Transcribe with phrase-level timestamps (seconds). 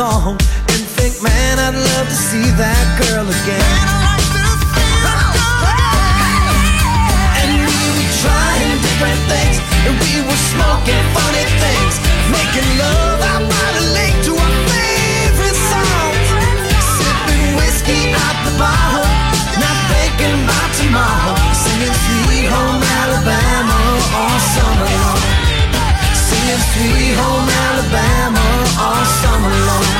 [0.00, 3.76] and think, man, I'd love to see that girl again.
[7.36, 11.94] And we were trying different things, and we were smoking funny things,
[12.32, 16.12] making love by the lake to our favorite song,
[16.96, 19.04] sipping whiskey out the bottle,
[19.60, 22.79] not tomorrow, singing sweet home.
[26.60, 28.44] sweet home Alabama
[28.84, 29.99] all summer long.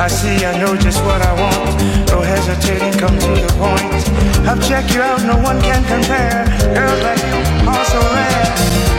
[0.00, 2.08] I see I know just what I want.
[2.08, 4.48] No hesitating, come to the point.
[4.48, 6.46] I'll check you out, no one can compare.
[6.74, 8.89] Girls like you are so rare.